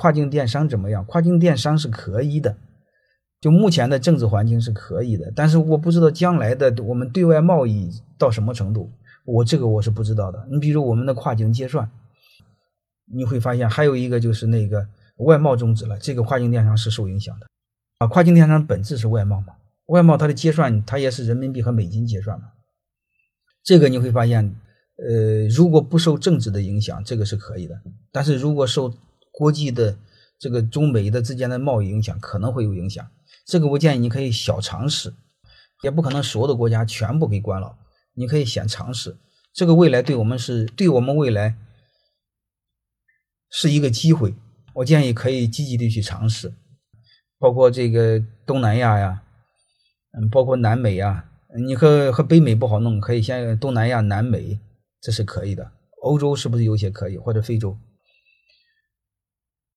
[0.00, 1.04] 跨境电商怎么样？
[1.04, 2.56] 跨境电商是可以的，
[3.38, 8.90] 就目前的政治环境是可以的，但是我不知道将来的我们对外贸易到什么程度，
[9.26, 10.48] 我这个我是不知道的。
[10.50, 11.90] 你比如我们的跨境结算，
[13.12, 17.46] 你会发现还有一个就是那个外贸终止了，这个跨境电商是受影响的
[17.98, 18.06] 啊。
[18.06, 19.52] 跨境电商本质是外贸嘛，
[19.88, 22.46] 外贸它的结算它也是人民币和美金结算嘛，
[23.62, 24.56] 这个你会发现。
[25.02, 27.80] 呃，如果不受政治的影响，这个是可以的。
[28.12, 28.92] 但是如果受
[29.40, 29.96] 国际的
[30.38, 33.10] 这个中美的之间的贸易影响，可能会有影响。
[33.46, 35.14] 这个我建议你可以小尝试，
[35.82, 37.78] 也不可能所有的国家全部给关了。
[38.12, 39.16] 你可以先尝试，
[39.54, 41.56] 这个未来对我们是对我们未来
[43.48, 44.34] 是一个机会。
[44.74, 46.52] 我建议可以积极的去尝试，
[47.38, 49.22] 包括这个东南亚呀，
[50.12, 54.60] 嗯，包括南美呀，你和和北美不好弄，可以先东南亚、南美。
[55.00, 55.72] 这是可以的，
[56.02, 57.74] 欧洲是不是有些可以，或者非洲？